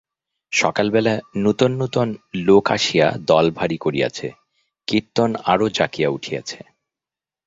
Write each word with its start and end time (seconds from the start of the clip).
সকালবেলা 0.51 1.13
নূতন 1.35 1.71
নূতন 1.77 2.09
লোক 2.45 2.65
আসিয়া 2.71 3.07
দল 3.25 3.45
ভারী 3.51 3.77
করিয়াছে, 3.77 4.27
কীর্তন 4.87 5.29
আরও 5.43 5.65
জাকিয়া 5.69 6.09
উঠিয়াছে। 6.09 6.59